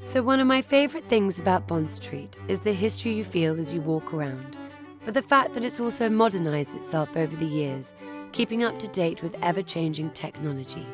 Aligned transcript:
So, 0.00 0.22
one 0.22 0.40
of 0.40 0.46
my 0.46 0.62
favourite 0.62 1.06
things 1.08 1.38
about 1.38 1.66
Bond 1.66 1.90
Street 1.90 2.38
is 2.48 2.60
the 2.60 2.72
history 2.72 3.12
you 3.12 3.24
feel 3.24 3.58
as 3.58 3.74
you 3.74 3.80
walk 3.80 4.14
around, 4.14 4.56
but 5.04 5.14
the 5.14 5.22
fact 5.22 5.54
that 5.54 5.64
it's 5.64 5.80
also 5.80 6.08
modernised 6.08 6.76
itself 6.76 7.16
over 7.16 7.34
the 7.34 7.46
years, 7.46 7.94
keeping 8.32 8.62
up 8.62 8.78
to 8.78 8.88
date 8.88 9.22
with 9.22 9.36
ever 9.42 9.62
changing 9.62 10.10
technology. 10.10 10.86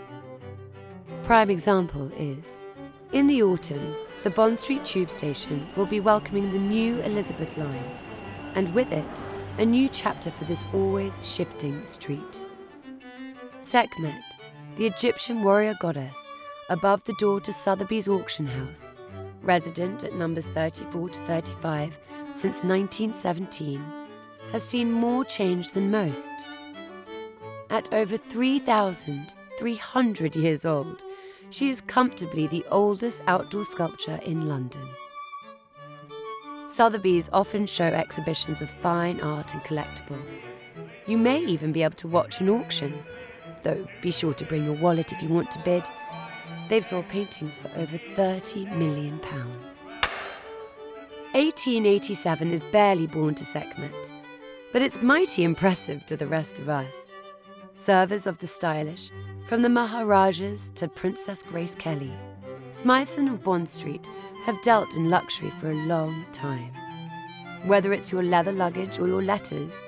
Prime 1.24 1.50
example 1.50 2.10
is 2.16 2.64
in 3.12 3.26
the 3.26 3.42
autumn, 3.42 3.94
the 4.22 4.30
Bond 4.30 4.58
Street 4.58 4.84
tube 4.84 5.10
station 5.10 5.68
will 5.76 5.84
be 5.84 6.00
welcoming 6.00 6.50
the 6.50 6.58
new 6.58 6.98
Elizabeth 7.00 7.54
line, 7.58 7.98
and 8.54 8.72
with 8.74 8.90
it, 8.92 9.22
a 9.58 9.66
new 9.66 9.88
chapter 9.88 10.30
for 10.30 10.44
this 10.44 10.64
always 10.72 11.20
shifting 11.22 11.84
street. 11.84 12.46
Sekhmet, 13.60 14.22
the 14.76 14.86
Egyptian 14.86 15.44
warrior 15.44 15.76
goddess, 15.78 16.26
above 16.72 17.04
the 17.04 17.12
door 17.14 17.38
to 17.38 17.52
Sotheby's 17.52 18.08
auction 18.08 18.46
house, 18.46 18.94
resident 19.42 20.02
at 20.04 20.14
numbers 20.14 20.46
34 20.48 21.10
to 21.10 21.20
35 21.20 22.00
since 22.32 22.64
1917, 22.64 23.78
has 24.52 24.64
seen 24.64 24.90
more 24.90 25.22
change 25.22 25.72
than 25.72 25.90
most. 25.90 26.32
At 27.68 27.92
over 27.92 28.16
3,300 28.16 30.34
years 30.34 30.64
old, 30.64 31.04
she 31.50 31.68
is 31.68 31.82
comfortably 31.82 32.46
the 32.46 32.64
oldest 32.70 33.22
outdoor 33.26 33.64
sculpture 33.64 34.18
in 34.24 34.48
London. 34.48 34.80
Sotheby's 36.68 37.28
often 37.34 37.66
show 37.66 37.84
exhibitions 37.84 38.62
of 38.62 38.70
fine 38.70 39.20
art 39.20 39.52
and 39.52 39.62
collectibles. 39.64 40.42
You 41.06 41.18
may 41.18 41.44
even 41.44 41.72
be 41.72 41.82
able 41.82 41.96
to 41.96 42.08
watch 42.08 42.40
an 42.40 42.48
auction, 42.48 43.02
though 43.62 43.86
be 44.00 44.10
sure 44.10 44.32
to 44.32 44.46
bring 44.46 44.64
your 44.64 44.76
wallet 44.76 45.12
if 45.12 45.22
you 45.22 45.28
want 45.28 45.50
to 45.50 45.58
bid. 45.58 45.84
They've 46.68 46.84
sold 46.84 47.08
paintings 47.08 47.58
for 47.58 47.70
over 47.76 47.98
30 48.14 48.66
million 48.66 49.18
pounds. 49.18 49.86
1887 51.34 52.50
is 52.50 52.62
barely 52.64 53.06
born 53.06 53.34
to 53.34 53.44
Sekhmet, 53.44 53.94
but 54.72 54.82
it's 54.82 55.02
mighty 55.02 55.44
impressive 55.44 56.04
to 56.06 56.16
the 56.16 56.26
rest 56.26 56.58
of 56.58 56.68
us. 56.68 57.12
Servers 57.74 58.26
of 58.26 58.38
the 58.38 58.46
stylish, 58.46 59.10
from 59.46 59.62
the 59.62 59.68
Maharajas 59.68 60.72
to 60.74 60.88
Princess 60.88 61.42
Grace 61.42 61.74
Kelly, 61.74 62.12
Smythson 62.72 63.28
and 63.28 63.42
Bond 63.42 63.68
Street 63.68 64.08
have 64.44 64.60
dealt 64.62 64.94
in 64.94 65.10
luxury 65.10 65.50
for 65.50 65.70
a 65.70 65.86
long 65.86 66.24
time. 66.32 66.72
Whether 67.66 67.92
it's 67.92 68.10
your 68.10 68.22
leather 68.22 68.52
luggage 68.52 68.98
or 68.98 69.06
your 69.06 69.22
letters, 69.22 69.82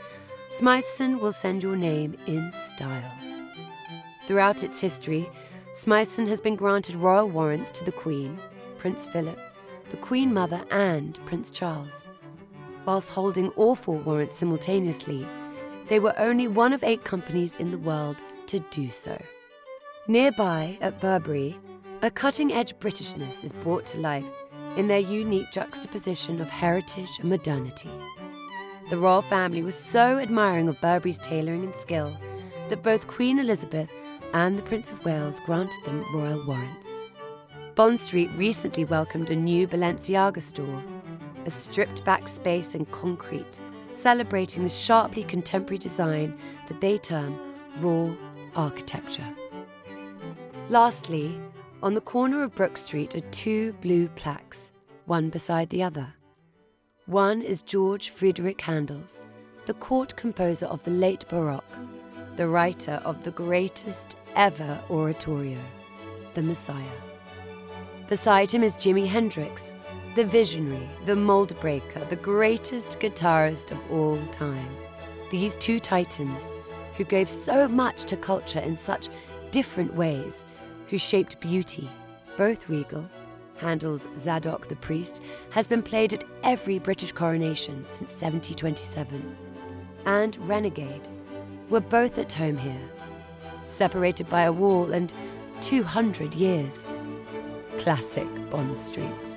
Smythson 0.51 1.21
will 1.21 1.33
send 1.33 1.63
your 1.63 1.77
name 1.77 2.17
in 2.27 2.51
style. 2.53 3.13
Throughout 4.27 4.63
its 4.63 4.81
history, 4.81 5.29
Smythson 5.75 6.29
has 6.29 6.41
been 6.41 6.55
granted 6.55 6.95
royal 6.95 7.29
warrants 7.29 7.73
to 7.73 7.85
the 7.85 7.91
Queen, 7.91 8.39
Prince 8.79 9.07
Philip, 9.07 9.39
the 9.91 9.97
Queen 9.97 10.33
Mother, 10.33 10.65
and 10.71 11.19
Prince 11.27 11.51
Charles. 11.51 12.07
Whilst 12.87 13.11
holding 13.11 13.49
all 13.51 13.75
four 13.75 13.97
warrants 13.97 14.37
simultaneously, 14.37 15.27
they 15.89 15.99
were 15.99 16.15
only 16.17 16.47
one 16.47 16.73
of 16.73 16.85
eight 16.85 17.03
companies 17.03 17.57
in 17.57 17.73
the 17.73 17.79
world 17.79 18.23
to 18.47 18.61
do 18.71 18.89
so. 18.89 19.21
Nearby, 20.07 20.79
at 20.81 21.01
Burberry, 21.01 21.59
a 22.03 22.11
cutting 22.11 22.53
edge 22.53 22.79
Britishness 22.79 23.43
is 23.43 23.51
brought 23.51 23.85
to 23.87 23.99
life 23.99 24.25
in 24.77 24.87
their 24.87 25.01
unique 25.01 25.51
juxtaposition 25.51 26.41
of 26.41 26.49
heritage 26.49 27.19
and 27.19 27.29
modernity. 27.29 27.91
The 28.91 28.97
royal 28.97 29.23
family 29.23 29.65
was 29.65 29.75
so 29.75 30.21
admiring 30.21 30.69
of 30.69 30.81
Burberry's 30.81 31.19
tailoring 31.19 31.65
and 31.65 31.75
skill 31.75 32.13
that 32.69 32.85
both 32.85 33.09
Queen 33.09 33.41
Elizabeth 33.41 33.91
and 34.35 34.59
the 34.59 34.63
Prince 34.63 34.91
of 34.91 35.05
Wales 35.05 35.41
granted 35.47 35.83
them 35.85 36.05
royal 36.13 36.45
warrants. 36.45 37.03
Bond 37.77 37.99
Street 37.99 38.31
recently 38.37 38.85
welcomed 38.85 39.31
a 39.31 39.37
new 39.37 39.67
Balenciaga 39.67 40.43
store, 40.43 40.83
a 41.47 41.51
stripped 41.51 42.05
back 42.05 42.27
space 42.27 42.75
in 42.75 42.85
concrete, 42.87 43.61
celebrating 43.93 44.65
the 44.65 44.69
sharply 44.69 45.23
contemporary 45.23 45.79
design 45.79 46.37
that 46.69 46.81
they 46.81 46.99
term 46.99 47.39
raw 47.79 48.11
architecture. 48.57 49.27
Lastly, 50.69 51.41
on 51.83 51.95
the 51.95 52.01
corner 52.01 52.43
of 52.43 52.55
Brook 52.55 52.77
Street 52.77 53.15
are 53.15 53.31
two 53.31 53.73
blue 53.75 54.09
plaques, 54.09 54.73
one 55.07 55.31
beside 55.31 55.71
the 55.71 55.83
other. 55.83 56.13
One 57.07 57.41
is 57.41 57.63
George 57.63 58.11
Friedrich 58.11 58.61
Handel's, 58.61 59.21
the 59.67 59.75
court 59.75 60.17
composer 60.17 60.67
of 60.67 60.83
the 60.83 60.91
late 60.91 61.25
Baroque, 61.29 61.65
the 62.37 62.49
writer 62.49 63.01
of 63.05 63.23
the 63.23 63.31
greatest 63.31 64.17
ever 64.35 64.81
oratorio, 64.91 65.59
The 66.35 66.43
Messiah. 66.43 66.85
Beside 68.09 68.51
him 68.51 68.63
is 68.63 68.77
Jimi 68.77 69.07
Hendrix, 69.07 69.75
the 70.15 70.25
visionary, 70.25 70.89
the 71.07 71.17
mold 71.17 71.59
breaker, 71.61 72.05
the 72.05 72.17
greatest 72.17 73.01
guitarist 73.01 73.71
of 73.71 73.79
all 73.91 74.19
time. 74.27 74.77
These 75.31 75.57
two 75.57 75.81
titans, 75.81 76.51
who 76.97 77.05
gave 77.05 77.29
so 77.29 77.67
much 77.67 78.05
to 78.05 78.17
culture 78.17 78.61
in 78.61 78.77
such 78.77 79.09
different 79.51 79.95
ways, 79.95 80.45
who 80.89 80.99
shaped 80.99 81.41
beauty, 81.41 81.89
both 82.37 82.69
regal. 82.69 83.09
Handel's 83.57 84.09
Zadok 84.17 84.69
the 84.69 84.77
Priest 84.77 85.23
has 85.51 85.67
been 85.67 85.83
played 85.83 86.13
at 86.13 86.25
every 86.43 86.79
British 86.79 87.13
coronation 87.13 87.85
since 87.85 88.11
1727. 88.21 89.37
And 90.07 90.37
Renegade 90.49 91.09
were 91.71 91.81
both 91.81 92.19
at 92.19 92.33
home 92.33 92.57
here, 92.57 92.91
separated 93.67 94.29
by 94.29 94.43
a 94.43 94.53
wall 94.53 94.93
and 94.93 95.15
200 95.61 96.35
years. 96.35 96.89
Classic 97.79 98.29
Bond 98.51 98.79
Street. 98.79 99.37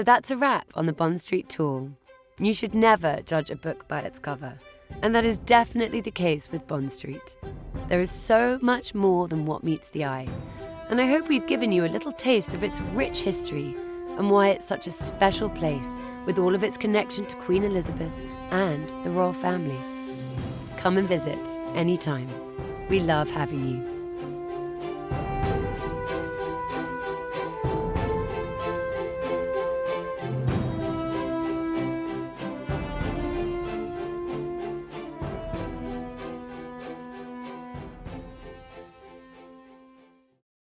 So 0.00 0.04
that's 0.04 0.30
a 0.30 0.36
wrap 0.38 0.66
on 0.76 0.86
the 0.86 0.94
Bond 0.94 1.20
Street 1.20 1.50
tour. 1.50 1.90
You 2.38 2.54
should 2.54 2.74
never 2.74 3.20
judge 3.26 3.50
a 3.50 3.54
book 3.54 3.86
by 3.86 4.00
its 4.00 4.18
cover, 4.18 4.54
and 5.02 5.14
that 5.14 5.26
is 5.26 5.40
definitely 5.40 6.00
the 6.00 6.10
case 6.10 6.50
with 6.50 6.66
Bond 6.66 6.90
Street. 6.90 7.36
There 7.88 8.00
is 8.00 8.10
so 8.10 8.58
much 8.62 8.94
more 8.94 9.28
than 9.28 9.44
what 9.44 9.62
meets 9.62 9.90
the 9.90 10.06
eye, 10.06 10.26
and 10.88 11.02
I 11.02 11.06
hope 11.06 11.28
we've 11.28 11.46
given 11.46 11.70
you 11.70 11.84
a 11.84 11.92
little 11.92 12.12
taste 12.12 12.54
of 12.54 12.64
its 12.64 12.80
rich 12.94 13.20
history 13.20 13.76
and 14.16 14.30
why 14.30 14.48
it's 14.48 14.64
such 14.64 14.86
a 14.86 14.90
special 14.90 15.50
place 15.50 15.98
with 16.24 16.38
all 16.38 16.54
of 16.54 16.64
its 16.64 16.78
connection 16.78 17.26
to 17.26 17.36
Queen 17.36 17.62
Elizabeth 17.62 18.12
and 18.52 18.88
the 19.04 19.10
royal 19.10 19.34
family. 19.34 19.76
Come 20.78 20.96
and 20.96 21.06
visit 21.06 21.58
anytime. 21.74 22.30
We 22.88 23.00
love 23.00 23.30
having 23.30 23.68
you. 23.68 23.99